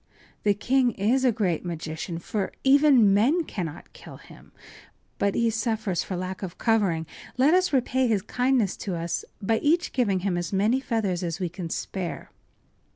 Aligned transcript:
The 0.41 0.55
king 0.55 0.93
is 0.93 1.23
a 1.23 1.31
great 1.31 1.63
magician, 1.63 2.17
for 2.17 2.51
even 2.63 3.13
men 3.13 3.43
cannot 3.43 3.93
kill 3.93 4.17
him. 4.17 4.51
But 5.19 5.35
he 5.35 5.51
suffers 5.51 6.01
for 6.03 6.15
lack 6.15 6.41
of 6.41 6.57
covering. 6.57 7.05
Let 7.37 7.53
us 7.53 7.71
repay 7.71 8.07
his 8.07 8.23
kindness 8.23 8.75
to 8.77 8.95
us 8.95 9.23
by 9.43 9.59
each 9.59 9.93
giving 9.93 10.21
him 10.21 10.39
as 10.39 10.51
many 10.51 10.79
feathers 10.79 11.21
as 11.21 11.39
we 11.39 11.49
can 11.49 11.69
spare. 11.69 12.31